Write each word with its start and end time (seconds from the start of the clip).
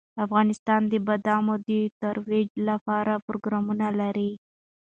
افغانستان 0.25 0.81
د 0.91 0.93
بادام 1.07 1.45
د 1.67 1.69
ترویج 2.01 2.49
لپاره 2.69 3.13
پروګرامونه 3.27 3.87
لري. 3.99 4.31